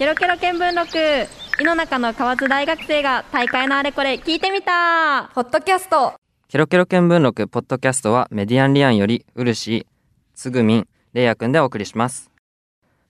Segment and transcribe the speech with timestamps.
[0.00, 0.96] ケロケロ見聞録
[1.60, 6.14] 井の中の河津大学生が大会のあれこれ聞いてみたポッドキャスト
[6.48, 9.86] ケロケロ見聞録ポッドキャストはメディアンリアンよりウルシー、
[10.34, 12.30] つぐみん、れいやくんでお送りします。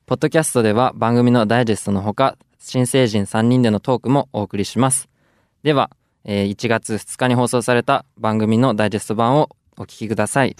[0.05, 5.09] ポッドキャストでは番組のダイジェストのほか、新成人3人でのトークもお送りします。
[5.63, 5.93] では、
[6.25, 9.49] えー1月2日に放送された番組のダイジェスト版を
[9.79, 10.57] お聞きください。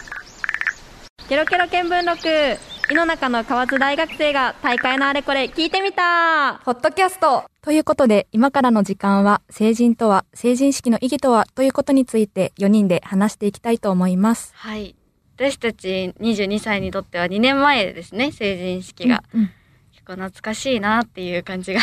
[1.29, 14.53] ケロケロ見聞録井の中の河津大学生が大会のあれこれ聞いてみたポッドキャストということで、今からの時間は、成人とは、成人式の意義とは、ということについて、4人で話していきたいと思います。
[14.57, 14.97] はい。
[15.37, 19.23] 私たち22歳にとっては2年前ですね、成人式が。
[19.35, 19.51] うんうん
[19.93, 21.81] 結構懐かしいなっていう感じが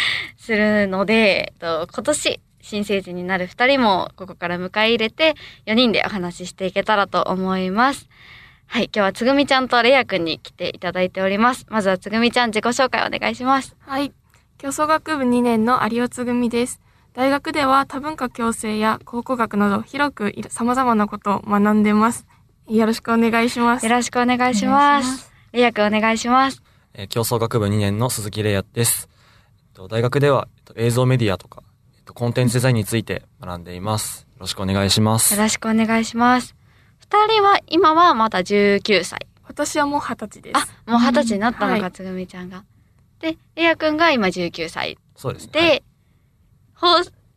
[0.36, 5.36] するので、えっと今年新成人になる2人もここから迎え入れて
[5.66, 8.08] 4人でお話ししていけたらと思います。
[8.72, 11.66] はい、今日はつぐみちゃんとれいやくんに来ていただいております。
[11.68, 13.74] まずはつぐみちゃん自己紹介お願いします。
[13.80, 14.12] はい。
[14.58, 16.80] 競争学部2年の有尾つぐみです。
[17.12, 22.28] 大学では多文化共生や考古学など広くいろ様々なことを学んでます。
[22.68, 23.86] よろしくお願いします。
[23.86, 25.32] よろしくお願いします。
[25.50, 26.62] れいやくんお願いします。
[26.94, 29.08] えー競争学部2年の鈴木玲也です。
[29.58, 31.64] えっと大学では、えっと映像メディアとか、
[31.96, 34.28] えっとコンテンツデザインについて学んでいます。
[34.34, 35.42] よろしくお願いしますよ。
[35.42, 36.59] ろしくお願いします。
[37.10, 39.26] 二人は今はまだ19歳。
[39.44, 40.56] 私はもう二十歳です。
[40.86, 42.64] あ、もう二十歳になったのか、はいつぐみちゃんが。
[43.18, 44.96] で、レアくんが今19歳。
[45.16, 45.52] そうですね。
[45.52, 45.82] で、はい
[46.74, 46.86] 放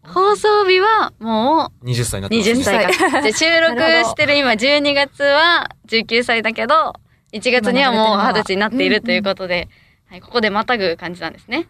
[0.05, 2.59] 放送日はも20歳になっうてます、ね。
[2.59, 3.21] 20歳か。
[3.21, 6.93] で、収録してる 今12月は19歳だけど、
[7.33, 9.69] 1月にはもう二十歳になっているということで、
[10.09, 11.67] はい、ここでまたぐ感じなんですね。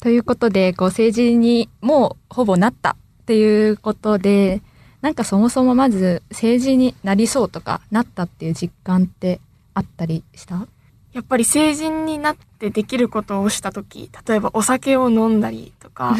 [0.00, 4.62] ということで、こう、成人にもうほぼなったっていうことで、
[5.00, 9.40] なんかそもそもまず、成人になりそうとか、なったっていう実感って
[9.74, 10.66] あったりした？
[11.12, 16.14] やっぱり成人になってできることをしたとき、例えばお酒を飲んだりとか。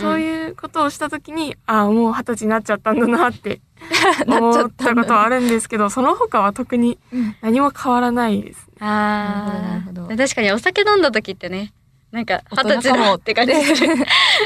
[0.00, 3.60] そういうことをしたときに、ああ、もう二十歳になっちゃったんだなって
[4.26, 8.66] なっちゃっ思ったことはあるんですけど、その他は特にうん何も変わらないです。
[8.80, 11.72] あなるほどなるほー確かにお酒飲んだ時ってね、
[12.10, 13.94] なんか二十歳だって感じする。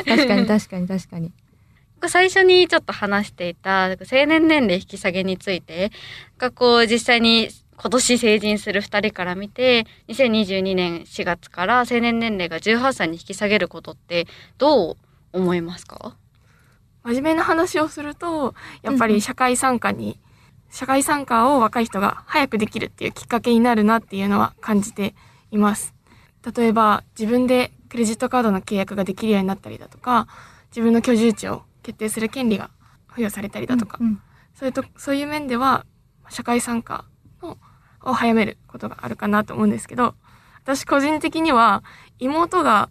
[0.04, 1.32] 確かに確かに確かに。
[2.08, 5.90] 最初にちょっと話していた成年年齢引き下げについて
[6.38, 14.26] がこう実際に今年成人する2人から見て2022年4月から成年年齢が18歳に引き下げることって
[14.58, 14.96] どう
[15.32, 16.16] 思いますか？
[17.06, 18.52] 真面目な話をすると、
[18.82, 20.18] やっぱり社会参加に、
[20.70, 25.14] 社会参加を若い人が早くできるっていうきっかけになるなっていうのは感じて
[25.52, 25.94] います。
[26.56, 30.26] 例えば、自分でクレジットカードの契約ができるようになったりだとか、
[30.70, 32.70] 自分の居住地を決定する権利が
[33.08, 34.20] 付与されたりだとか、うん
[34.58, 35.84] そういうと、そういう面では、
[36.30, 37.04] 社会参加
[37.42, 37.58] の
[38.02, 40.14] を早めることがあるかなと思うんですけど、
[40.64, 41.84] 私個人的には、
[42.19, 42.88] 妹が、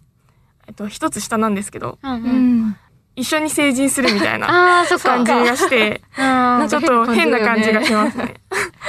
[0.68, 2.22] えっと、一つ下なんですけど、うんうん。
[2.24, 2.76] うん
[3.18, 4.46] 一緒に成人するみたいな
[5.02, 8.34] 感じがして、うんちょっと変な感じがしますね。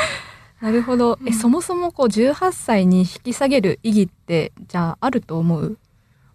[0.61, 1.17] なるほど。
[1.25, 5.77] え、そもそもこう、18歳に引き下げる意義って、じゃあ、あると思う？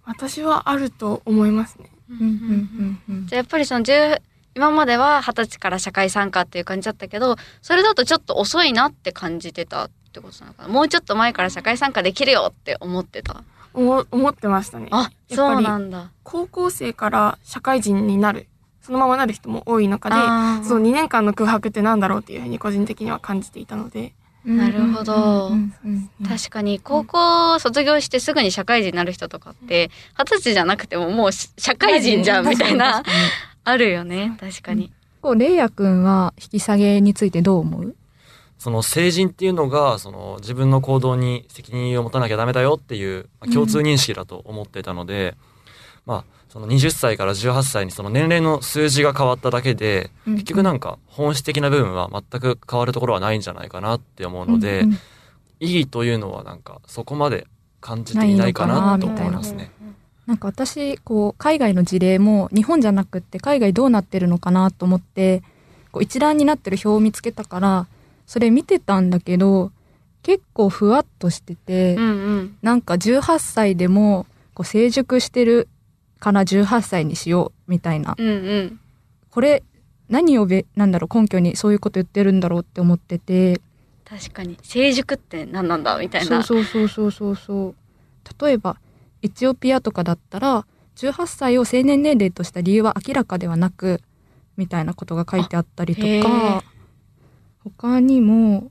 [0.04, 1.91] 私はあると思いますね。
[2.18, 4.20] じゃあやっぱりその10
[4.54, 10.68] 今までは二十歳から社会参加っていう感じだったけどそれだとちょっと遅いなって感じてたってことなのかな？
[10.68, 13.44] もうちょっと前から社会参加できるよって思ってた？
[13.72, 14.88] 思思ってましたね。
[14.90, 16.10] あそうなんだ。
[16.22, 18.46] 高校生から社会人になる、
[18.82, 20.16] そのままなる人も多い中で、
[20.68, 24.12] その2年間の空白ってなんだろうっていうふうに個人的には感じていたので、うん。
[24.44, 25.48] なるほど。
[25.48, 33.02] うんうんうん確かに高校卒業してすぐに社会人になる人とかって二十歳じゃなくてももうし社会人じゃんみたいな
[33.64, 34.36] あるよね。
[34.40, 34.92] 確かに。
[35.20, 37.94] こう、レイヤくんは引き下げについてどう思う？
[38.58, 45.36] その成人っていうのが、その自分の行動に責任を持たなきゃダメだよっていう、まあ共通認識だと思ってたので、
[46.06, 50.34] まあ、その20歳から18歳にその年齢の数字が変わっただけで、うん。
[50.34, 54.98] 結局なんか本質的な部分は全く変わるところはないんじゃないかなって思うので、うんうん
[55.62, 57.46] 意義というのはなんかそこまで
[57.80, 59.70] 感じていないかなと思いますね。
[60.26, 60.34] な。
[60.34, 65.42] んか私、こう、海外の事例も日本じゃなくって海外どうなってるのかなと思って、
[65.92, 67.86] こう一覧になってる表を見つけたから、
[68.26, 69.70] それ見てたんだけど、
[70.24, 72.56] 結構ふわっとしてて、うんうん。
[72.60, 75.68] なんか18歳でも、こう成熟してる
[76.22, 78.14] から18歳にしようみたいな。
[78.16, 78.78] うんうん
[79.30, 79.62] これ、
[80.10, 83.62] 何をべ、なんだろう、根拠にそういうこと言ってるんだろうって思ってて、
[84.04, 87.74] 確かに成熟って何なんだみたいそうなそうそうそうそうそう。
[88.44, 88.76] 例えば、
[89.22, 90.66] エチオピアとかだったら、
[90.96, 94.02] 18歳を成年年齢とした理由は明らかではなく、
[94.58, 96.62] みたいなことが書いてあったりとか、
[97.64, 98.70] 他にも、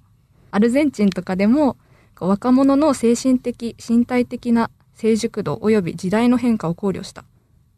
[0.52, 1.76] アルゼンチンとかでも、
[2.20, 7.26] 若者の精神的、身体的な成熟度及び時代の変化を考慮した。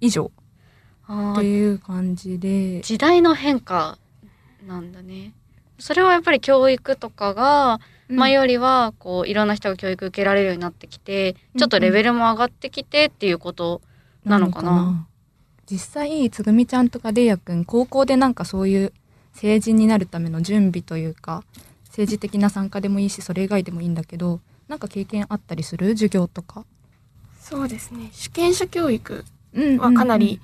[0.06, 0.32] 以上
[1.08, 2.82] あーっていう感じで。
[2.82, 3.98] 時代の変化
[4.68, 5.34] なんだね。
[5.80, 7.80] それはやっぱり教育とかが
[8.10, 13.82] 前よりはこういろんな人が教育受けられるようになってきて、ちょっとレベルも上がってきてっていうこと
[14.26, 15.08] なのかな。
[15.70, 18.94] 実際、つぐみちゃんとかれいやくん、高校でなんかそういう
[19.34, 21.44] 成人になるための準備というか、
[21.86, 25.90] 政治的な参加でもいいし、それ以外でもいいんだけど、なんか経験あったりする？
[25.90, 26.66] 授業とか。
[27.40, 28.10] そうですね。
[28.12, 29.24] 主権者教育うん
[29.80, 30.40] はかなり、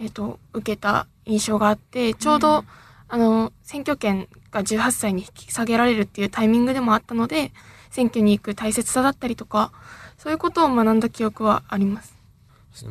[0.00, 2.64] えっ、と、受けた印象があって、ちょうど、
[3.08, 7.52] あの、選挙権が18歳に引き下げられるっていうタイミングでもあったので、
[7.90, 9.72] 選挙に行く大切さだったりとか、
[10.18, 12.20] そういうことを学んだ記憶はあります。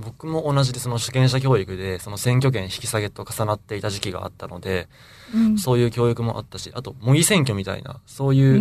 [0.02, 4.88] 僕も同じでその主権者教育でその選挙権引き下げと重なっていた時期があったので、
[5.34, 5.58] うん。
[5.58, 8.60] そういう教育もあったしあと模擬選挙みたいなそういう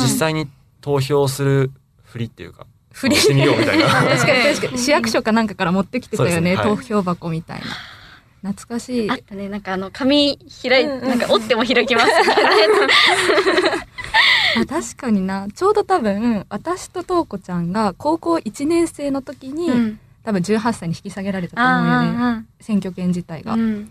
[0.00, 0.48] 実際に
[0.80, 1.72] 投票する
[2.04, 4.78] ふりっていうかふりしてみようみたいな確かに確かに。
[4.78, 7.66] 市役所かなんかから持ってきてたよね、ねはい投票箱みたいな。
[8.52, 9.14] 懐かしいあ。
[9.14, 9.48] ったね。
[9.48, 12.08] なんかあの、紙開い、うんうんなんか折っても開きます
[14.60, 15.48] あ確かにな。
[15.54, 19.72] ちょうど多分、私ととうこちゃんが高校1年生の時に、つ。
[19.72, 19.98] うん。
[20.24, 22.18] 多分18歳に引き下げられたと思うよね。
[22.18, 23.52] あ選挙権自体が。
[23.52, 23.90] あ、うん。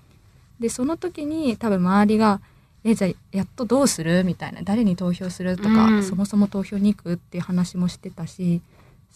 [0.60, 2.42] で、その時に多分周りが、
[2.84, 4.24] え、じゃあやっとどうする？
[4.24, 4.62] みたいな。
[4.64, 5.58] 誰に投票する？
[5.58, 7.14] とか、うんそもそも投票に行く？
[7.14, 8.62] っていう話もしてたし、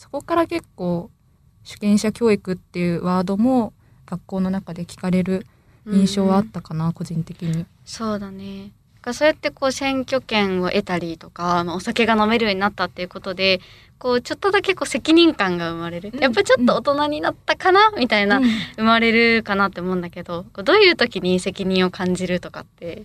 [0.02, 1.12] そこから結構、
[1.64, 3.72] 主権者教育っていうワードも
[4.08, 5.46] 学校の中で聞かれる
[5.86, 7.68] 印象はあったかな、個人的に。
[7.86, 8.72] そうだね。
[8.96, 13.62] だからそうやってこう選挙権を得たりとか、まあ、お酒が飲めるようになったっていうことで、
[14.00, 16.10] こうちょっとだけこう責任感が生まれる。
[16.12, 18.46] うんやっぱちょっと大人になったかなみたいな、うん
[18.78, 23.04] 生まれるかなって思うんだけど、こうどういう時に責任を感じるとかって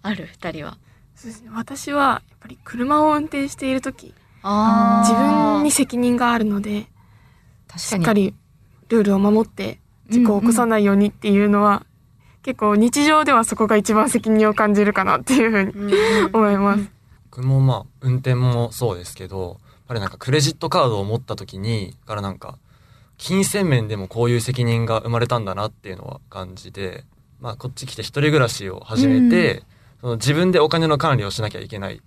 [0.00, 0.30] ある？
[0.32, 0.78] 二人は。
[1.14, 1.50] そうですね。
[1.52, 6.86] 私は、やっぱり車を運転しているとき、あ自分に責任があるので、
[7.66, 7.80] 確かに。
[7.80, 8.34] しっかり
[8.88, 11.84] ルールを守って事故を起こさないようにっていうのは、
[12.42, 15.92] 結構日常ではそこが一番責任を感じるかなっていうふうにうん
[16.24, 16.90] うん思います。
[17.30, 22.58] 僕もまあ運転もそうですけどやっぱりなんかクレジットカードを持った時にからなんか
[23.18, 27.04] 金銭面でもこういう責任が生まれたんだなっていうのは感じて
[27.40, 29.62] まあこっち来て一人暮らしを始めて、
[30.00, 32.00] その自分でお金の管理をしなきゃいけない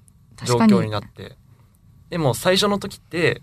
[0.44, 1.38] 状況になって
[2.12, 3.42] でも最初の時って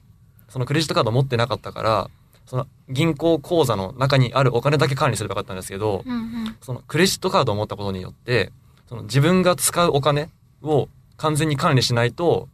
[0.48, 2.10] そのクレジットカード持ってなかったから
[2.48, 6.56] その銀行口座の中にあるお金だけ管理すればよかったんですけど、うんうん。
[6.62, 8.52] そのクレジットカードを持ったことによって、
[8.88, 10.30] その自分が使うお金
[10.62, 10.88] を
[11.18, 12.48] 完全に管理しないと、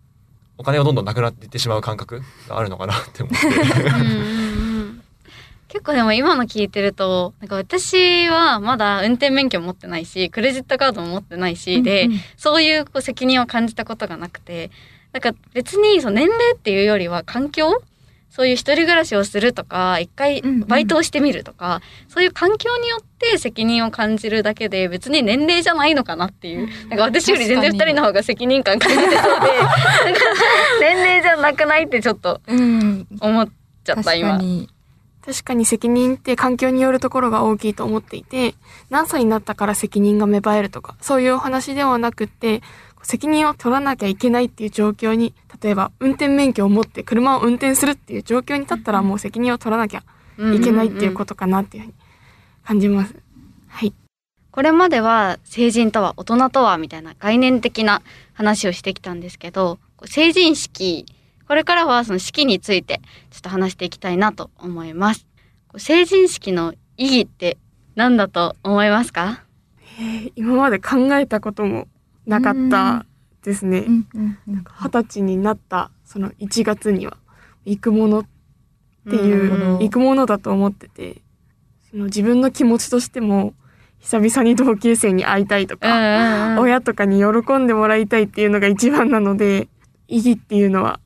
[0.58, 3.46] お金がどんどんなくなっていってしまう感覚があるのかなって思って。
[3.46, 5.02] うんうんうん。
[5.69, 12.20] 結構でも今の聞いてると、なんか私はまだ運転免許持ってないし、クレジットカードも持ってないし、で、うんうん。
[12.37, 14.72] そういうこう責任を感じたことがなくて、
[15.14, 17.81] なんか別にその年齢っていうよりは環境？
[18.31, 26.69] そういう一人暮らしをするとか、一回うんうんバイトをしてみるとか、そういう環境によって責任を感じるだけで別に年齢じゃないのかなっていう。
[26.88, 29.20] なんか私より全然二人の方が責任感感じてそうで、
[30.81, 33.06] 年齢じゃなくないってちょっとうん。
[33.20, 33.49] 思っ
[33.84, 34.40] ちゃった今。
[35.26, 35.35] に。
[35.35, 38.55] 確かに責任って環境によるところが大きいと思っていて、
[38.91, 42.62] 何歳になったから責任が芽生えるとか、そういうお話ではなくって、
[43.03, 50.03] 責任を取らなきゃいけないっていう状況に、例えば運転免許を持って車を運転するっていう状況に立ったらもう責任を取らなきゃ
[50.38, 51.95] いけないっていうことかなっていうふうに
[52.64, 53.14] 感じます。
[53.69, 53.93] はい。
[54.50, 58.02] これまでは成人とは大人とはみたいな概念的な
[58.33, 61.07] 話をしてきたんですけど、成人式、
[61.46, 65.26] これからはその式についてちょっと話していきたいなと思います。
[65.76, 67.58] 成人式の意義って
[67.96, 69.44] 何だと思いますか？
[69.98, 71.86] えー今まで考えたことも
[72.26, 73.04] なかった
[73.42, 73.84] ですね。
[73.86, 77.16] 二十歳になったその1月には
[77.64, 78.26] 行くものっ
[79.08, 81.22] ていうど行くものだと思ってて
[81.90, 83.52] その自分の気持ちとしても
[84.00, 86.56] 久々に同級生に会いたいとうんか。
[86.60, 89.68] 親とかに喜んでもらいたいっていうのが一番なので
[90.08, 91.00] 意義っていうのは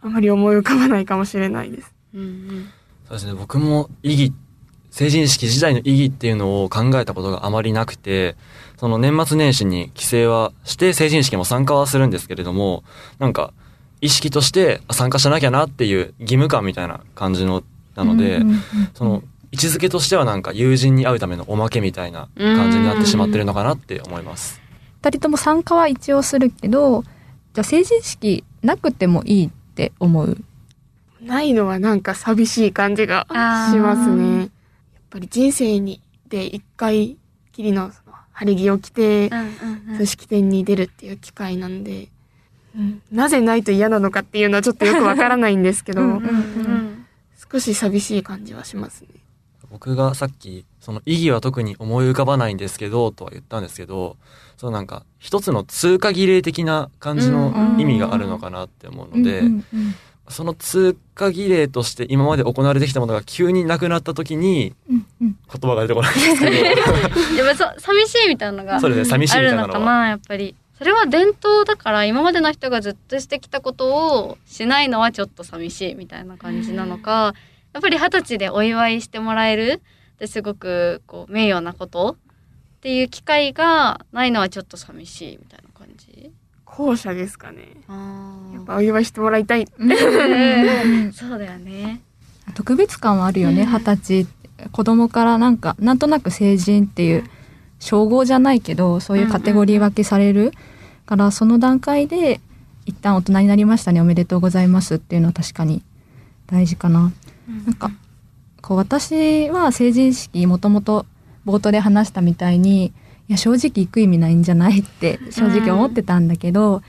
[0.00, 1.92] あまり思い浮かばないかもしれないです。
[2.14, 2.68] うんうん
[3.08, 4.32] そうですね、僕も意義、
[4.90, 8.36] 成人式時代の意義っていうのを考えたことがあまりなくて、
[8.76, 12.84] その年末年始に帰省はして成人式も参加はするんですけれども、
[13.18, 13.54] なんか
[14.02, 17.62] 意識としてあ参加しなきゃなっていう義務感みたいな感じの、
[17.96, 18.42] なので、
[18.92, 24.60] その位置づけとしてはなんか友人に会うためのおまけみたいな感じになってしまってるのかなって思います。
[25.00, 27.02] 二人とも参加は一応するけど、
[27.54, 30.36] じゃあ成人式なくてもいいって思う。
[31.22, 33.26] ないのはなんか寂しい感じが
[33.70, 34.38] しますね。
[34.40, 34.48] やっ
[35.10, 37.16] ぱり人生にで一回
[37.52, 37.92] きりの
[38.32, 39.38] 晴れ着を着て、うん
[39.90, 42.08] うんそう式典に出るっていう機会なんで、
[42.76, 47.06] うん、なぜないと嫌なのかっていうのはちょっとよくわからないんどうんうんうんうん
[47.50, 49.08] 少し寂しい感じはしますね。
[49.70, 54.16] 僕がさっき、その意義は特に思い浮かばないんですけど、とは言ったんですけど、
[54.56, 59.94] そのなんか、一つの通過儀礼的な感じの意味があるのかなって思うので、うんうんうん。
[60.28, 65.36] その通過儀礼として今まで行われてきたものが急になくなった時に、うんうん。
[65.52, 66.52] 言葉が出てこないんですけど、
[67.36, 69.74] でもそ寂しいみたいなのがそうですね、寂しいあみたいなのは。
[69.74, 70.54] るのかなやっぱり。
[70.78, 77.34] それは伝統だから今までの人がずっとしてきたことをしないのはちょっと寂しいみたいな感じなのか
[77.78, 79.80] やっぱり二十歳でお祝いしてもらえる
[80.16, 86.32] ってすごくこう名誉なことっていう機会がないのはちょっと寂しいみたいな感じ？
[86.64, 87.68] 後者ですかね。
[87.86, 89.68] あやっぱお祝いしてもらいたい。
[89.68, 92.00] そうだよね。
[92.56, 94.26] 特別感はあるよね二十歳。
[94.72, 97.30] 子供からなんかなんとなく成人っていう
[97.78, 100.50] 称号じゃないけどそういうカテゴリー分けされる。
[101.06, 102.40] からその段階で
[102.86, 105.84] 一旦大人になりましたねおめでとうございますっていうのは確かに
[106.48, 107.12] 大事かな。
[107.48, 107.90] なんか
[108.60, 111.06] こう私は成人式もともと
[111.46, 112.92] 冒頭で話したみたいに
[113.28, 116.82] いや正直行く意味ないんじゃないって正直思ってたんだけど、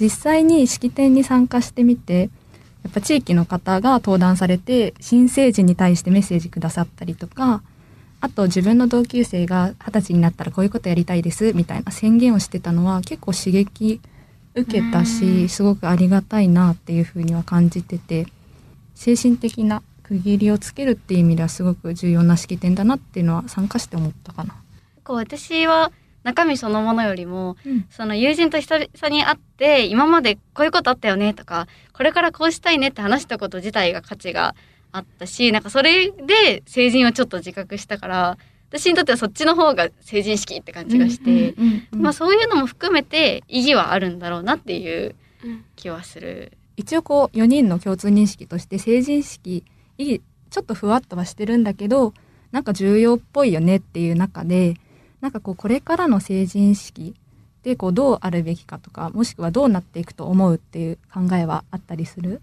[0.00, 2.30] 実際に式典に参加してみて
[2.82, 7.62] やっぱ地域の方が登壇されて新成人に対してメッセージくださったりとか
[8.20, 14.00] あと自分の同級生が二十歳になったらこういうことやりたいですみたいな宣言をしてたのは結構刺激
[14.54, 18.26] 受けたしすごくありがたいなっていうふうには感じてて
[18.94, 24.54] 精神的な区切りをつけるっていう意味ではすごく重要な式典だなっていうのは参加して思ったかな。
[25.02, 25.92] こう私は
[26.22, 34.54] 中身そのものよりもうんその友人と久々に会って今までこういうことあったよねとかこれからこうしたいねって話したこと自体が価値が
[34.92, 38.38] あったしなんかそれで成人をちょっと自覚したから
[38.70, 46.52] 私にとってはそっちの方が成人式って感じがして、うんうんうんまあそういうのも含めて意義はあるんだろうなっていううん気はする。
[46.76, 49.62] 一応こう4人の共通認識として成人式
[49.98, 52.14] 意義ちょっとふわっとはしてるんだけど
[52.52, 54.76] なんか重要っぽいよねっていう中で
[55.20, 57.14] なんかこうこれからの成人式
[57.62, 62.42] でこうどうあるべきかとかもしくはどうなっていくと思うっていう考えはあったりする？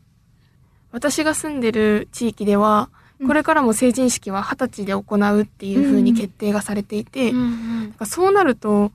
[0.91, 2.89] 私が住んでる地域では、
[3.19, 3.27] うん。
[3.27, 8.91] これからも成人式は二十歳で行うっていう風に決定がされていて、なんかそうなると、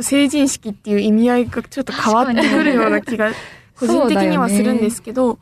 [0.00, 3.30] 成人式っていう意味合いがちょっと変わってくるような気が
[3.78, 5.38] 個人的にはするんですけど、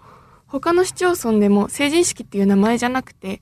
[0.47, 3.41] 他の市町村でも成人式っていう名前じゃなくて、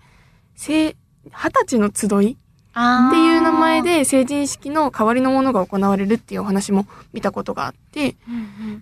[0.56, 0.96] 成
[1.26, 2.38] 二十歳の集い
[2.72, 8.16] あっていう名前で成人式の代わりのものが行われるっていうお話も見たことがあって、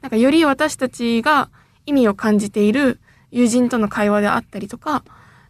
[0.00, 1.50] なんかより私たちが
[1.86, 3.00] 意味を感じている
[3.30, 5.04] 友人との会話であったりとか、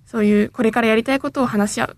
[0.07, 1.97] そういうこれからやりたいことを話し合う、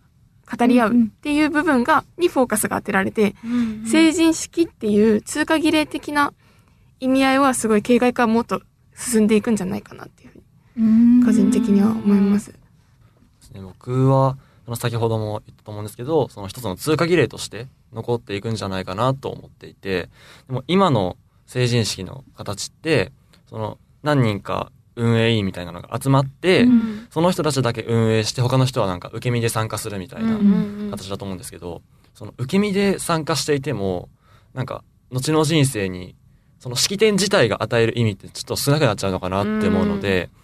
[0.59, 3.35] 語り合ううんうんっていう部分が、にフォーカスが当てられて、
[3.91, 6.33] 成人式っていう通過儀礼的な
[7.01, 8.61] 意味合いはすごい形骸化もっと
[8.95, 10.34] 進んでいくんじゃないかなっていう
[10.77, 12.55] 個人的には思います。
[13.55, 13.63] ね。
[13.63, 14.37] 僕は、
[14.77, 20.09] 先ほども言ったと思うんですけど、その一つの通過儀礼として残っていくんじゃないかなと思っていて、
[20.49, 21.17] でも今の
[21.47, 23.13] 成人式の形って、
[23.49, 27.07] その何人か運営委員みたいなのが集まって、うん。
[27.11, 31.83] その人たちだけ運営して他の人はなんか受け身で参加するみたいなうん形だと思うんですけど、
[32.15, 34.09] その受け身で参加していても、
[34.55, 36.17] なんか後の人生に
[36.59, 40.44] その式典自体が与える意味ってちょっと少なくなっちゃうのかなって思うので、だ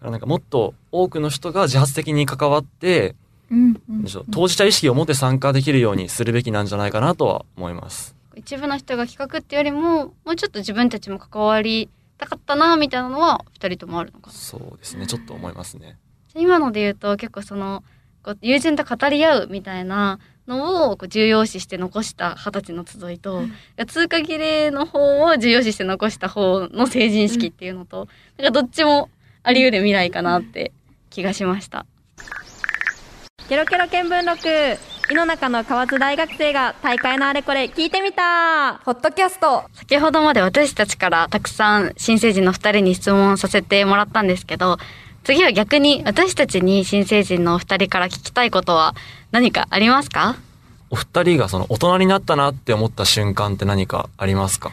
[0.00, 3.14] からなんかもっと多くの人が自発的に関わって、
[3.50, 4.04] うんうん。
[4.30, 8.16] 当事者意識を持って参加できるようにするべきなんじゃないかなとは思います。
[8.36, 14.32] 一部の人が企画っていうよりももうちょっと自分たちも関わりたかったなみたいなのは二人ともあるのかな？
[14.32, 15.98] そうですね、ちょっと思いますね。
[16.34, 17.82] 今ので言うと結構その
[18.22, 23.42] こう友人と語り合うみたいなのを重要視して残した二十歳の集いと、
[23.86, 29.10] 通過儀礼の方を重要視して残した方の成人式っていうのと、なんかどっちも
[29.42, 30.72] あり得る未来かなって
[31.10, 31.86] 気がしました。
[33.48, 34.78] ケロケロ見聞録。
[35.10, 38.80] 井の中の河津大学生が大会のあれこれ聞いてみた。
[38.84, 39.64] ポッドキャスト。
[39.74, 44.78] 先ほどまで私たちからたくさん新成人の二人に質問させてもらったんですけど、
[45.24, 48.94] 次は逆に私たちに新成人のお二人から聞きたいことは
[49.32, 50.36] 何かありますか？
[50.90, 54.70] お二人がその大人になったなって思った瞬間って何かありますか？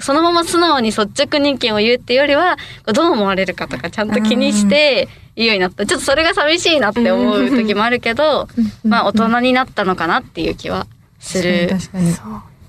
[0.00, 5.86] そのまま素直に率直に意見を言うっていうよりは、どう思われるかとかちゃんと気にして言うようになった。
[5.86, 8.48] ちょっとそれが寂しいなって思う時もあるけど、
[8.84, 10.86] まあ大人になったのかなっていう気は
[11.18, 11.68] する。
[11.70, 12.14] 確かに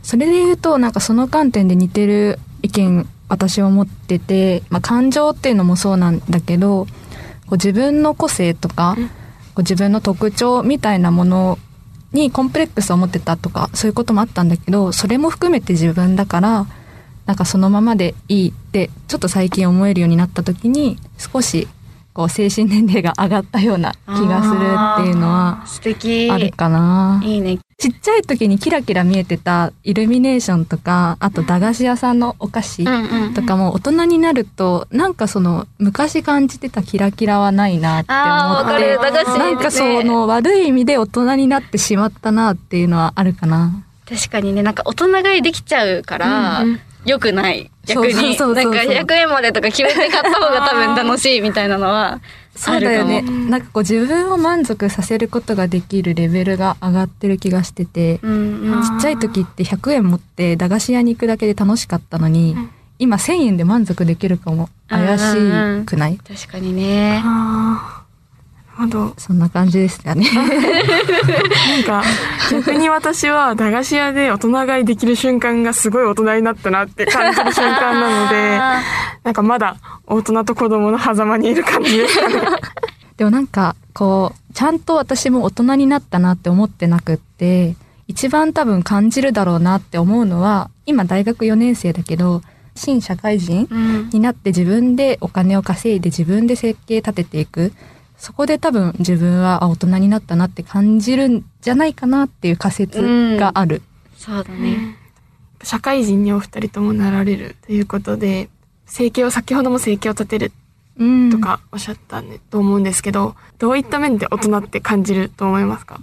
[0.04, 9.02] それで言うとなんかその観点で似てる意見私は持ってて、まあ、感情っていうのもそうなんだけどこう自分の個性とか、こ
[9.58, 11.60] う自分の特徴みたいなもの
[12.14, 16.66] にコンプレックスを持ってたとかそういうこともあったんだけどそれも含めて自分だから
[17.28, 21.68] なんかそのままでいいってちょっと最近思えるようになった時に少し
[22.14, 24.56] こう精神年齢が上がったような気がする
[25.04, 26.32] っていうのは素敵。
[26.32, 27.22] あるかな。
[27.24, 27.60] いいね。
[27.78, 32.86] ちっちゃい時にキラキラ見えてたイルミネーションとか、あと駄菓子屋さんのお菓子。
[33.36, 38.98] とかも大人になると、なんかその昔感じてたキラキラはないなって思って
[39.38, 43.84] なんかそねの悪い意味で大人になってしまったなっていうのはあるかな。
[44.10, 47.72] 確かにね、なんか大人買いできちゃうから、うんうん良くない。
[47.86, 48.14] 逆に。
[48.14, 52.22] そうそうそうそうなんか100円までとか決めて買った方が多分楽しいみたいなのは
[52.56, 53.22] そうだよね。
[53.22, 58.30] なんかこう自分を満足させることができるレベルが上がってる気がしてて、も。
[58.30, 58.84] うんうん。
[58.84, 65.24] ちっちゃい時って100円持って駄菓子屋に行くだけで楽しかったのに、うん今1000円で満足できるかも怪し
[65.86, 66.18] くない？
[66.18, 67.22] 確かにね。
[68.78, 69.14] ほど。
[69.18, 70.26] そんな感じですかね。
[70.32, 72.04] なんか、
[72.52, 78.82] 逆に私は駄菓子屋で大人買いできる瞬間がすごい大人になったなって感じる瞬間なので、あ
[79.24, 82.36] なんかまだ大人と子供の狭間にいる感じですかね。
[83.18, 87.76] でもなんか、こう、ちゃんと私も大人になったなって思ってなくって、
[88.08, 92.42] 一番多分感じるだろうなって思うのは、今大学4年生だけど、
[92.78, 93.68] 新社会人。
[94.14, 97.74] になって自分でお金を稼いで自分で設計立てていく。
[98.18, 103.82] そこで多分自分はあ大人になったなって感じるんじゃないかなっていう仮説がある。
[104.18, 104.98] そうだね。
[105.64, 108.50] 社会人にお二人ともなられるということで、
[108.86, 110.52] 生計を、先ほども生計を立てる
[110.98, 116.02] うんとかおっしゃったんで、と思うんですけど、どういった面で大人って感じると思いますか？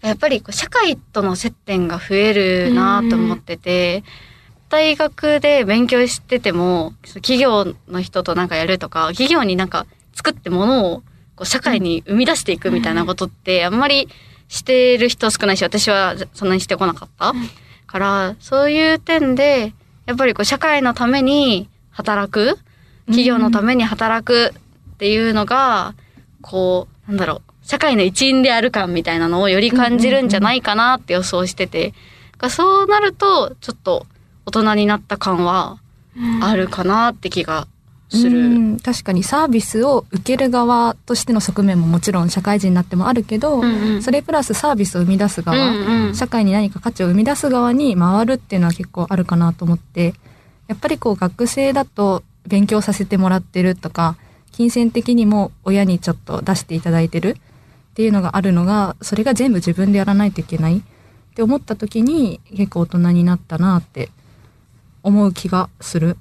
[0.00, 2.32] やっぱりこう社会との接点が増え
[2.68, 4.02] るなと思ってて、
[4.68, 9.86] 大学で勉強してても、企業の人となんかやるとか、企業になんか
[10.18, 11.02] 作ってものを
[11.36, 14.08] こう社会に生み出していくみたいなことってあんまり
[14.48, 17.32] してる人少ないし、私はそんなにしてこなかった。
[17.86, 19.72] から、そういう点で、
[20.06, 22.58] やっぱりこう社会のために働く、
[23.06, 24.52] 企業のために働く
[24.94, 25.94] っていうのが、
[26.42, 31.94] こう、なんだろう、社会の一員である感みたいなのをより感じるんじゃないかなって予想してて、
[32.36, 34.06] がそうなると、ちょっと
[34.44, 35.78] 大人になった感は
[36.42, 37.68] あるかなって気が
[38.08, 38.48] すうる。
[38.48, 38.80] ん。
[38.80, 44.02] 確かにサービスを受ける側としての側面ももちろん社会人になってもあるけど、うんうん。
[44.02, 46.14] それプラスサービスを生み出す側、うんうん。
[46.14, 50.14] 社会に何か価値を生み出す側に回るっていうのは結構あるかなと思って
[50.66, 54.16] やっぱりこう学生だと勉強させてもらってるとか
[54.52, 60.82] 金銭的にも親にちょっと出していただいてるっていうのがあるのがそれが全部自分でやらないといけないっ
[61.34, 64.10] て思った時に結構大人になったなって
[65.02, 66.16] 思う気がする。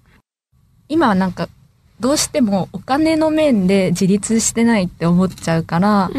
[0.89, 1.49] 今はなんか
[1.99, 6.11] どうしてもお金の面で自立してないって思っちゃうから、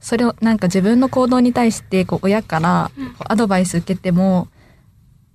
[0.00, 4.48] それをなんか自分の行動に対してこう親からアドバイス受けても、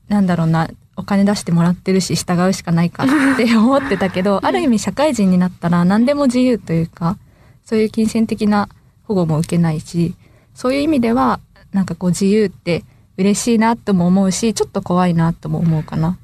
[0.08, 7.17] なんだろうなお金出してもらってるし従うしかないかって 思ってたけど、ある意味社会人になったら何でも自由というか
[7.65, 8.69] そういう金銭的な
[9.04, 10.15] 保護も受けないし
[10.54, 11.39] そういう意味では
[11.72, 12.84] なんかこう自由って
[13.17, 16.17] 嬉しいなとも思うしちょっと怖いなとも思うかな。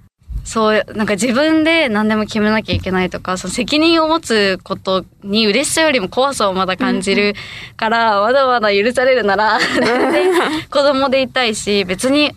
[0.43, 7.35] そう、なんか自分で何でも決めなきゃいけないとか、その責任を持つことに嬉しさよりも怖さをまだ感じる
[7.77, 9.59] から、まだまだ許されるなら、
[10.69, 12.31] 子供でいたいし、別に、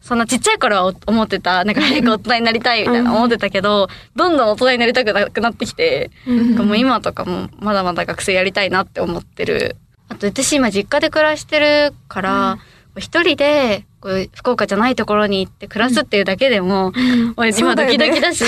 [0.00, 9.76] そんなちっちゃい頃は思ってた、なんか早く大人になりたいみたいな思ってたけど、どんどん大人になりたくなくなってきて、なんかもう今とかもまだまだ学生やりたいなって思ってる。
[10.08, 12.58] あと私今実家で暮らしてるから、
[12.98, 16.92] 一人でこう福岡じゃないところに行って暮らすっていうだけでも、
[17.36, 18.44] もう今ドキドキだし、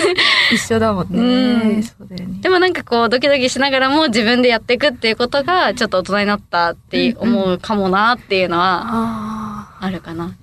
[0.52, 1.18] 一緒だもんね。
[1.18, 1.82] うん。
[1.82, 2.40] そうだよね。
[2.40, 10.34] でもなんかこうドキドキしながらも自分でやっていくっていうことがちょっと大人になったって思うかもなっていうのはああるかな。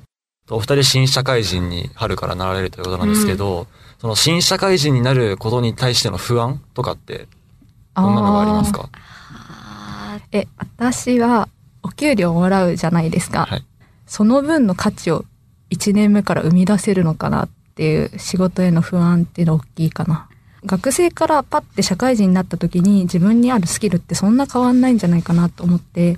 [0.49, 3.67] お二人新社会人に春からなられるということなんですけど、
[3.99, 7.27] その新社会人になることに対しての不安とかって
[7.95, 8.89] どんなのがありますか？
[9.31, 11.47] あえ、私は
[11.83, 13.45] お給料もらうじゃないですか。
[13.45, 13.65] はい
[14.05, 15.25] その分の価値を
[15.71, 20.29] 1年目から生み出せるのかなっていう仕事への不安っていうの大きいかな。
[20.65, 26.15] 学生からパッて社会人になった時に自分にあるスキルってそんな変わんないんじゃないかなと思って、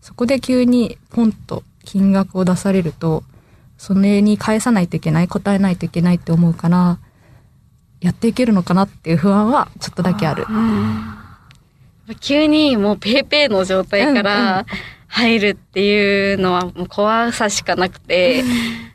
[0.00, 3.24] そこで急にポンと金額を出されると、
[3.78, 6.98] それに返さないといけない、答えないといけないって思うから、
[8.00, 10.44] やっていけるのかなっていう不安はちょっとだけある。
[10.44, 11.17] ー
[12.14, 14.66] 急にもうペーペーの状態から
[15.06, 18.44] 入るっていうのはもう怖さしかなくて、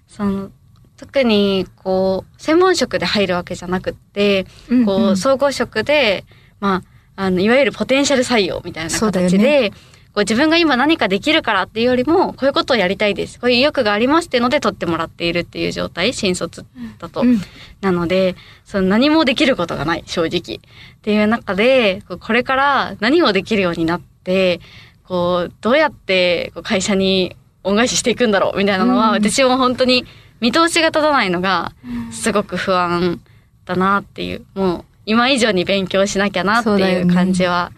[0.07, 0.49] その
[0.97, 6.23] 特にこう専門職で入るわけじゃなくって、うんこううん総合職で、
[6.59, 6.83] ま
[7.15, 9.71] あ、あの、いわゆるポテンシャル採用みたいな形で、
[10.13, 13.39] こう自分が今何かできるからっていうよりも、こういうことをやりたいです。
[13.39, 16.65] こういう意欲がありますっていうので取ってもらっているっていう状態、新卒
[16.99, 17.21] だと。
[17.21, 17.41] うん
[17.81, 20.55] なので、その何もできることがない、正直。
[20.55, 20.59] っ
[21.01, 24.61] ていう中で、これから何をできるようになって、
[25.03, 30.05] こう、どうやってこう会社に恩返ししていくんだろうみたいなのは、うん私も本当に
[30.39, 31.73] 見通しが立たないのが、
[32.11, 33.19] すごく不安
[33.65, 37.71] だなっていう、もう今以上に勉強しなきゃなっていう感じは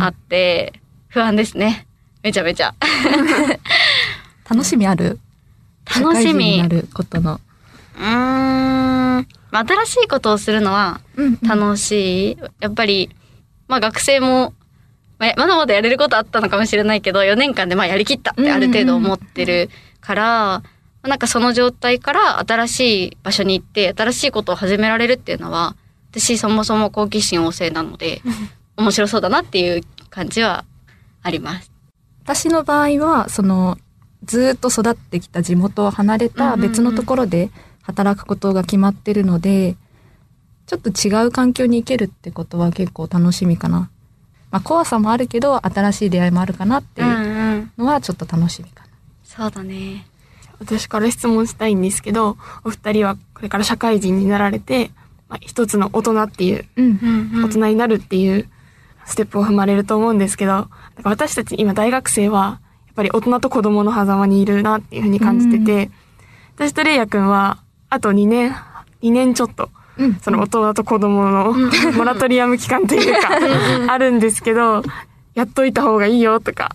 [0.00, 0.80] あって、
[1.14, 1.86] 不安ですね。
[2.24, 2.74] めちゃめちゃ。
[4.50, 5.20] 楽しみある？
[6.00, 7.40] 楽しみなることの。
[7.96, 9.28] うーん。
[9.52, 12.36] まあ新しいことをするのはうんうん楽しい。
[12.58, 13.10] やっぱり、
[13.68, 14.54] まあ学生も、
[15.20, 20.62] まあまだまだやれることあったのかもしれないけど、4年間でまあやりきったってある程度思ってるから、ま
[21.04, 25.76] あなんかその状態から新しい場所に行って、新しいことを始められるっていうのは、
[26.10, 28.20] 私そもそも好奇心旺盛なので、
[28.76, 30.64] 面白そうだなっていう感じは
[31.24, 31.72] あります。
[32.22, 33.76] 私の場合はその
[34.24, 37.50] ずーっと育ってきた地元を離れた別のところで
[37.82, 39.76] 働くことが決まってるので、
[40.66, 43.90] ちょっと違う環境に行けるってことは結構楽しみかな。
[44.50, 47.72] まあ怖さもあるけど新しい出会いもあるかなっていううん。
[47.76, 48.90] のはちょっと楽しみかな。
[49.24, 50.06] そうだね。
[50.60, 54.90] 私から質問したいんですけど、お二人はこれから社会人になられて、
[55.28, 56.84] まあ、一つの大人っていう、うん。
[56.84, 58.48] うんうん大人になるっていう
[59.06, 60.68] ステップを踏まれると思うんですけど、
[61.02, 65.90] 私たち今大学生は、やっぱり大人と子供の狭間にいるなっていうふうに感じてて、
[66.56, 67.58] 私とレイヤくんは、
[67.90, 68.52] あと2年、
[69.02, 70.14] 2年ちょっと、うん。
[70.16, 71.54] その大人と子供の
[71.96, 73.28] モラトリアム期間というか、
[73.92, 74.82] あるんですけど、
[75.34, 76.74] やっといた方がいいよとか、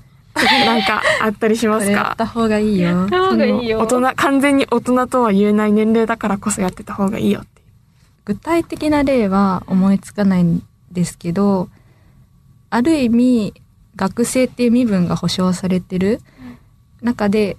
[0.66, 2.12] なんかあったりしますか？
[2.14, 3.08] った方がいいよ。
[3.10, 7.62] 方がいいよその大人、完全に大人とは言えない年齢だからこそやってた方がいいよって。
[8.26, 10.62] 具体的な例は思いつかないん
[10.92, 11.68] ですけど、
[12.70, 13.54] ある意味、
[13.96, 16.22] 学生っていう身分が保障されてる
[17.02, 17.58] 中で、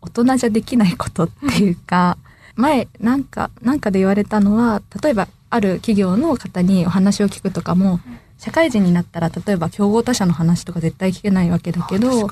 [0.00, 2.18] 大人じゃできないことっていうか、
[2.54, 8.00] 前、なんか、なんかで言われたのは、例えば、ある企業の方にお話を聞くとかも、
[8.38, 12.28] 社会人になったら、例えば、競合他社の話とか絶対聞けないわけだけど、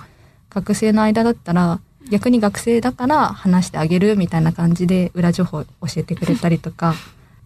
[0.50, 1.80] 学生の間だったら、
[2.10, 6.94] 逆に学生だから話してあげるみたいな感じで裏情報を教えてくれたりとか、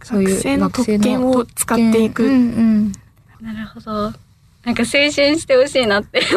[0.02, 2.92] そういう学生の特権を使っていくうんうん。
[3.40, 4.12] なるほど。
[4.64, 6.22] なんか青春してほしいなって。
[6.24, 6.28] 青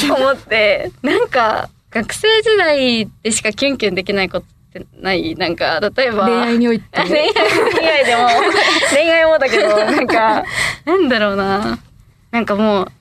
[0.00, 5.34] 春思って、なんか学生時代でしかキュンキュンできないことってない？
[5.34, 6.26] なんか、例えば。
[6.28, 6.86] 恋愛において。
[7.02, 8.28] 恋愛以外でも、
[8.94, 10.44] 恋愛もだけど、なんか、
[10.84, 11.78] なんだろうな。
[12.30, 12.92] なんかもう、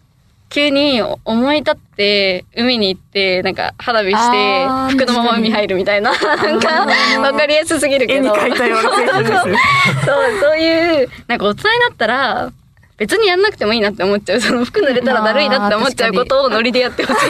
[0.49, 6.88] 急に思い立って、海に行って、なんか花火して服のまま海入るみたいな、なんか、
[7.21, 8.33] わかりやすすぎるけど。
[8.33, 8.49] そう、
[10.41, 12.51] そういう、なんか大人になったら、
[12.97, 14.41] 別にやんなくてもいいなって思っちゃう。
[14.41, 17.29] その服濡れたらだるいなって思っちゃうことをノリでやってほしい。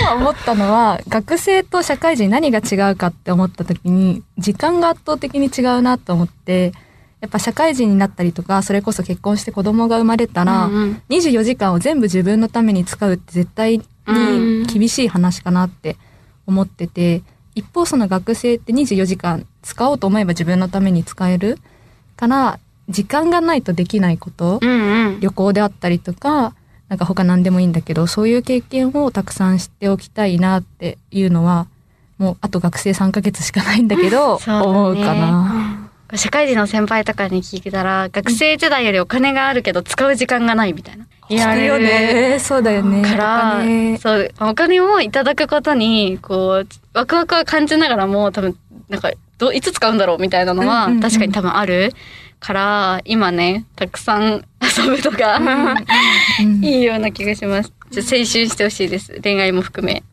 [0.00, 6.72] 今思ったのは、学生と社会人何が違うかって思った時に、時間が圧倒的に違うなと思って、
[7.24, 15.96] やっぱ社会人になったりとか、それこそ結婚して子供が生まれたら、うんうん24時間を全部自分のために使うって絶対に厳しい話かなって
[16.46, 17.22] 思ってて、
[17.54, 21.56] 一方その学生って24時間使おうと思えば自分のために使える
[22.16, 22.58] から、
[22.90, 25.20] 時間がないとできないこと、うんうん。
[25.20, 26.54] 旅行であったりとか、
[26.90, 31.68] なんか他何でもいいんだけど、そういう経験をたくさん知っておきたいなっていうのは、
[32.18, 35.73] もうあと学生3ヶ月しかないんだけど、 思うかな。
[36.14, 41.06] 社会人の先輩とかに聞いたら、学生時代よりお金があるけど使う時間がないみたいな。
[41.28, 42.38] 言われるね。
[42.38, 43.02] そうだよね。
[43.02, 48.56] からお金、そう、お金をいただくことに、こう、ワクワクは感じながらも、多分、
[48.88, 51.92] なんか、どういつ使うんだろうみたいなのは確かに多分ある
[52.38, 57.72] から、今ね、たくさん遊ぶとか、うん いいような気がします。
[57.90, 59.18] じゃあ青春してほしいです。
[59.22, 60.02] 恋愛も含め。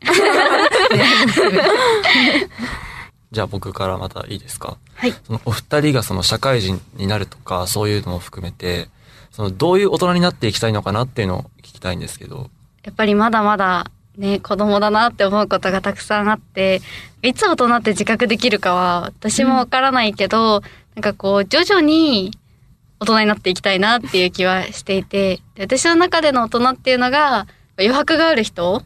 [3.32, 4.76] じゃあ僕からまたいいですか？
[4.94, 5.14] はい。
[5.24, 8.88] そのお二人がその社会人になるとか、そういうのも含めて、
[9.30, 12.50] そのどういう大人になっていきたいのかなっていうのを聞きたいんですけど。
[12.84, 16.82] やっぱりまだまだね、子供だなって思うことがたくさんあって、
[17.22, 20.60] いつ大人って自覚できるかは私もわからないけど、
[20.94, 22.32] なんかこう徐々に
[23.00, 27.46] 大人になっていきたいなっていう気はしていて、で私の中での大人っていうのが
[27.78, 28.82] 余白がある人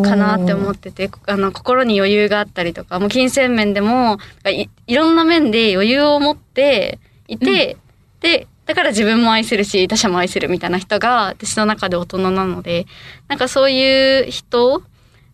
[0.00, 7.76] かなって思ってて、あの、心に余裕があったりとか、もう金銭面でも、いいろんな面で余裕を持っていて、
[8.20, 12.86] で、だから自分も愛せるし、他者も愛せるみたいな人が私の中で大人なので、
[13.28, 14.82] なんかそういう人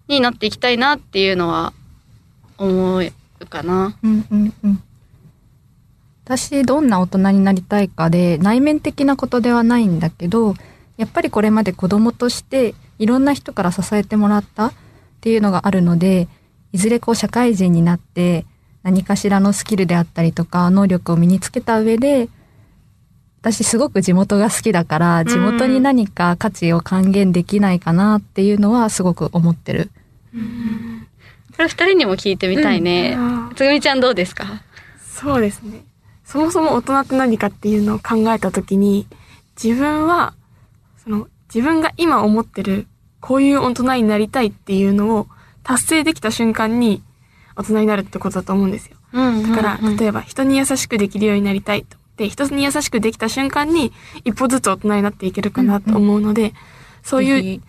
[0.09, 1.73] になっていきたいなっていうのは
[2.57, 3.13] 思う
[3.49, 3.97] かな。
[4.03, 4.83] うんうんうん。
[6.25, 10.55] 私、どんな大人になりたいかで、内面的なことではないんだけど、
[10.97, 14.73] やっぱりこれまで子供としていろんな人から支えてもらったっ
[15.21, 16.29] ていうのがあるので、
[16.73, 18.45] いずれこう社会人になって
[18.83, 22.29] 何かしらのスキルであったりとか能力を身につけた上で、
[23.41, 29.91] 私すごく地元が好きだから、地元に何か価値を還元できないかなっていうのはすごく思ってる。
[31.57, 33.15] これ二人にも聞いてみたいね。
[33.17, 34.63] あーつぐみちゃんどうですか？
[35.01, 35.83] そうですね。
[36.25, 39.07] そもそも大人って何かっていうのを考えたときに、
[39.61, 40.35] 自分は、
[41.03, 42.87] その、自分が今思ってる、
[43.21, 45.27] こういう大人になりたいっていうのを
[45.63, 47.03] 達成できた瞬間に
[47.57, 48.97] 大人になるってことだと思うんですよ。
[49.13, 51.97] うんだから、例えば人に優しくできるようになりたいと。
[52.17, 53.93] で、人に優しくできた瞬間に
[54.25, 56.53] 一歩ずつ大人になっていけるかなと思うので、
[57.03, 57.63] そういう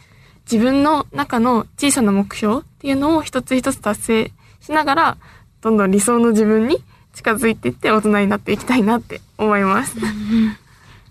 [0.52, 5.18] 自分の中の小さな目標っていうのを一つ一つ達成しながら、
[5.62, 9.96] どんどん理想の自分に近づいていって大人になっていきたいなって思います。
[10.00, 10.08] レ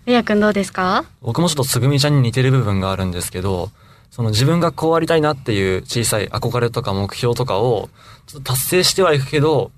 [0.09, 1.05] イヤくんどうですか？
[1.21, 3.69] 僕もちょっとつぐみちゃんに似てる部分があるんですけど、
[4.09, 7.89] その自分がこうありたいなっていう小さい憧れとか目標とかを
[8.25, 9.71] ちょっと達成してはいくけど、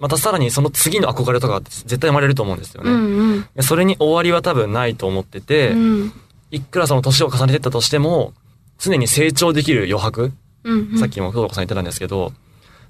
[0.00, 2.90] またさらにその次の憧れとか絶対生まれると思うんですよね。
[2.90, 3.62] うんうん。
[3.62, 6.12] それに終わりは多分ないと思ってて、うん
[6.50, 8.34] いくらその年を重ねてったとしても、
[8.78, 10.32] 常に成長できる余白、
[10.64, 10.98] うんうん。
[10.98, 12.34] さっきも京子さん言ってたんですけど、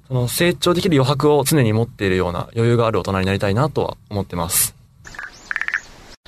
[0.09, 4.75] その成長できる余白を常に持っているような余裕がある大人になりたいなとは思ってます。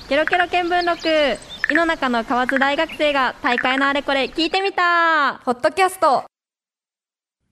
[0.07, 1.39] ケロケロ見聞録。
[1.71, 5.41] 井の中の河津大学生が大会のあれこれ聞いてみた。
[5.45, 6.25] ポッドキャスト。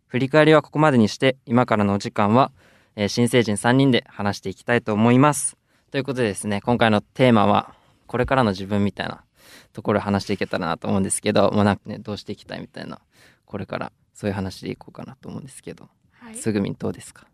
[0.07, 2.51] 振り返りはここまでにして、今からのお時間は、
[2.95, 5.57] えー新成人3人で話していきたいと思います。
[5.89, 7.73] ということでですね、今回のテーマは、
[8.05, 9.23] これからの自分みたいな
[9.73, 12.99] ところを話していけたらなと思うんですけど、まあなんかね、どうしていきたいみたいな、
[13.45, 15.89] これからそういう話でいこうかなと思うんですけど、
[16.19, 16.35] はい。
[16.35, 17.25] すぐみんどうですか？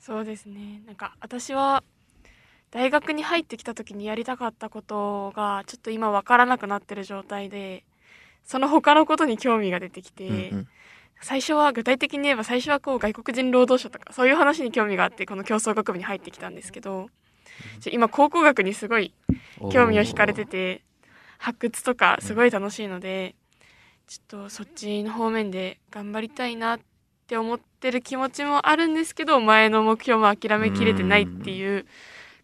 [0.00, 0.82] そうですね。
[0.86, 1.84] なんか私は
[2.70, 7.84] 大学に入ってきた時にやりたかったことがちょっと今わからなくなってる状態で、
[8.44, 10.68] その他のことに興味が出てきて、うんうん。
[11.22, 17.08] 最初は具体的に言えば最初はこう外国人労働者とかそういう話に興味があってこの競争学部に入ってきたんですけど、
[17.90, 19.14] 今考古学にすごい
[19.72, 20.82] 興味を惹かれてて
[21.38, 23.34] 発掘とかすごい楽しいので、
[24.06, 26.80] ちょっとそっちの方面で頑張りたいなっ
[27.26, 31.86] て思ってる気持ちもあるんですけど前の目標も諦めきれてないっていう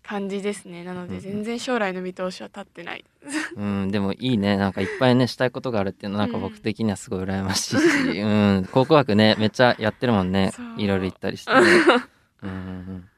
[0.03, 0.85] 感じですね。
[0.85, 3.05] なので全然将来の見通しは立ってない。
[3.57, 4.57] うん、でもいいね。
[4.57, 10.53] なんかいっぱいね、したいことがあるっていうのはなんか僕的にはすごい羨ましいし、うん、考古学ね、めっちゃやってるもんね。
[10.77, 11.61] いろいろ行ったりしてね。
[12.43, 12.61] うんうんう
[12.93, 13.09] ん、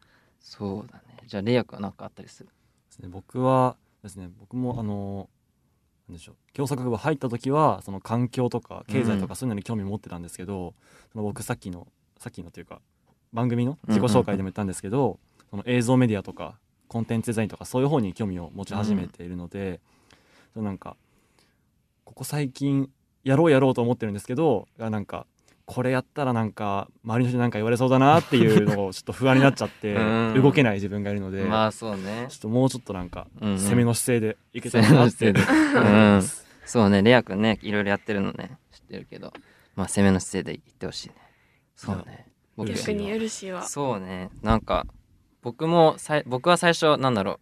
[0.40, 1.16] そうだね。
[1.27, 2.49] じゃあ、レイヤ君はなんかあったりする？
[2.49, 2.53] で
[2.90, 3.09] すね。
[3.09, 4.29] 僕はですね。
[4.38, 5.31] 僕もあの
[6.09, 6.37] なんでしょう。
[6.53, 10.75] 競争学部入った時はその環境とか経済とかそういうのに興味持ってたんですけど、
[11.12, 12.83] その僕さっきのさっきのというか
[13.33, 15.18] 番組の自己紹介でも言ったんですけど、
[15.51, 19.81] その映像メディアとかコンテンツデザインとかそういう方に興味を持ち始めているので、
[20.53, 20.97] そのなんか
[22.05, 22.90] ここ最近
[23.25, 25.27] やろうやろうと思ってるんですけどがなんか
[25.66, 30.01] これやったらなんか周りの人になんか言われそうだなっていうのをちょっと不安になっちゃって う
[30.38, 31.42] ん動けない自分がいるので。
[31.44, 32.37] まあそうねちょ。
[32.37, 35.35] っともうちょっとなんかうんうん攻めの姿勢でいけた攻らなって。
[36.66, 39.35] そうね、レイヤ君ね、いろいろやってるのね、知ってるけど、
[39.77, 41.14] まあ攻めの姿勢で行ってほしいね。
[41.77, 42.27] そうね。
[42.57, 44.87] 逆にウルシーはそうねなんか
[45.44, 47.40] 僕もさい僕は最初なんだろう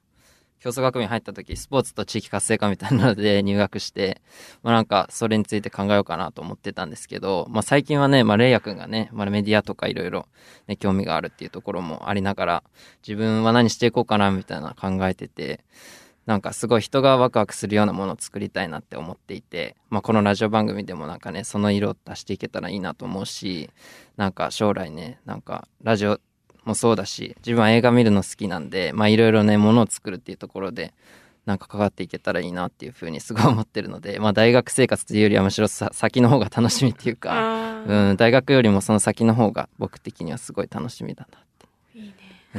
[0.58, 4.20] 競争学部に入った時スポーツと地域活性化みたいなので 入学して、
[4.62, 10.26] まあ、なんかそれについて考えようかなと思ってたんですけど、まあ、最近はね、まあ、レイヤ君がね、まあ、メディアとかいろいろ
[10.66, 12.64] ね興味があるっていうところもありながら
[13.06, 15.64] 自分は何していこうかなみたいな考えてて
[16.26, 23.70] なんかすごい人がワクワクするようなものを作りたいなって思っていて、まあ、このラジオ番組でもなんかねその色を出していけたらいいなと思うし
[24.16, 26.20] なんか将来ねなんかラジオ
[26.64, 30.94] もそうだし自分は映画見るの好きなんでまあいろいろねものを作るっていうところで
[31.46, 41.98] なんか関わっていけたらいいなっていうふうにすごい思ってるので、まあ、大学生活というよりはむしろさ先の方が楽しみっていうか、うん、大学よりもその先の方が僕的にはすごい楽しみだなって。
[41.98, 42.14] いいね。
[42.54, 42.58] う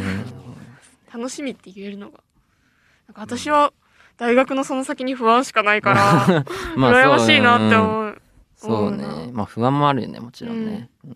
[1.18, 1.22] ん。
[1.22, 2.20] 楽しみって言えるのが。
[3.08, 3.72] なんか私は
[4.18, 6.44] 大学のその先に不安しかないから
[6.76, 8.13] まあ羨ましいなってう思う
[8.68, 9.30] そうね。
[9.32, 10.90] まあ不安もあるよね、もちろんね。
[11.06, 11.16] うん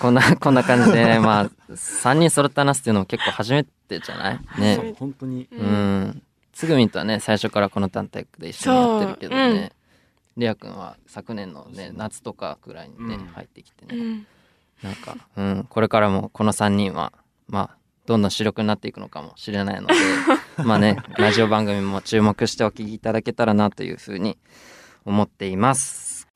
[0.00, 4.40] こんな、 こんな感じで、ね、まあ、3人揃って話すっていうのも結構初めてじゃない？
[4.60, 4.94] ね。
[4.98, 6.22] 本当にううんん。
[6.52, 9.70] つぐみんとはね、最初からこの団体で一緒にやってるけどね。
[10.36, 13.96] りあくんは昨年のね、夏とかくらいにね、うん入ってきてね。
[13.96, 14.26] うん
[14.82, 17.12] なんか、うん、これからもこの3人は、
[17.48, 19.94] まあ、どんどん主力になっていくのかもしれないので、
[20.64, 24.38] まあね、ラジオ番組も注目してお聞きいただけたらなというふうに
[25.04, 26.07] 思っています。